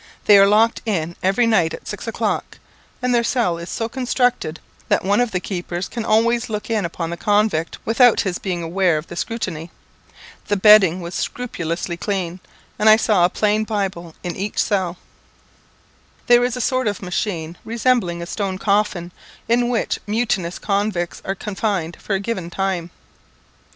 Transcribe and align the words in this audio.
They 0.25 0.39
are 0.39 0.47
locked 0.47 0.81
in 0.83 1.15
every 1.21 1.45
night 1.45 1.75
at 1.75 1.87
six 1.87 2.07
o'clock, 2.07 2.57
and 3.03 3.13
their 3.13 3.23
cell 3.23 3.59
is 3.59 3.69
so 3.69 3.87
constructed, 3.87 4.59
that 4.89 5.05
one 5.05 5.21
of 5.21 5.29
the 5.29 5.39
keepers 5.39 5.87
can 5.87 6.05
always 6.05 6.49
look 6.49 6.71
in 6.71 6.85
upon 6.85 7.11
the 7.11 7.17
convict 7.17 7.77
without 7.85 8.21
his 8.21 8.39
being 8.39 8.63
aware 8.63 8.97
of 8.97 9.05
the 9.05 9.15
scrutiny. 9.15 9.69
The 10.47 10.57
bedding 10.57 11.01
was 11.01 11.13
scrupulously 11.13 11.97
clean, 11.97 12.39
and 12.79 12.89
I 12.89 12.95
saw 12.97 13.25
a 13.25 13.29
plain 13.29 13.63
Bible 13.63 14.15
in 14.23 14.35
each 14.35 14.57
cell. 14.57 14.97
There 16.25 16.43
is 16.43 16.57
a 16.57 16.61
sort 16.61 16.87
of 16.87 17.03
machine 17.03 17.55
resembling 17.63 18.23
a 18.23 18.25
stone 18.25 18.57
coffin, 18.57 19.11
in 19.47 19.69
which 19.69 19.99
mutinous 20.07 20.57
convicts 20.57 21.21
are 21.25 21.35
confined 21.35 21.97
for 22.01 22.15
a 22.15 22.19
given 22.19 22.49
time. 22.49 22.89